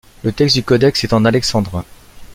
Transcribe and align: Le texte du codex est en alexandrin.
Le 0.23 0.31
texte 0.31 0.55
du 0.55 0.63
codex 0.63 1.03
est 1.03 1.13
en 1.13 1.25
alexandrin. 1.25 1.85